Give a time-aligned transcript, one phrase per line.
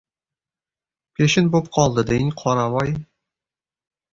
[1.19, 2.93] —Peshin bo‘p qoldi deng, qoravoy?